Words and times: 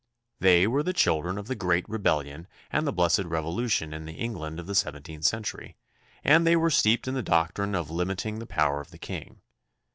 They 0.39 0.65
were 0.65 0.81
the 0.81 0.93
children 0.97 1.37
of 1.37 1.45
the 1.45 1.53
"Great 1.53 1.85
Re 1.87 1.99
bellion" 1.99 2.47
and 2.71 2.87
the 2.87 2.91
"Blessed 2.91 3.25
Revolution" 3.25 3.93
in 3.93 4.05
the 4.05 4.13
England 4.13 4.59
of 4.59 4.65
the 4.65 4.73
seventeenth 4.73 5.25
centurv 5.25 5.75
nd 6.27 6.47
they 6.47 6.55
were 6.55 6.71
steeped 6.71 7.07
in 7.07 7.13
the 7.13 7.21
doctrine 7.21 7.75
of 7.75 7.89
lii^* 7.89 8.07
'^g, 8.15 8.39
tne 8.39 8.47
power 8.47 8.81
of 8.81 8.89
the 8.89 8.97
king. 8.97 9.41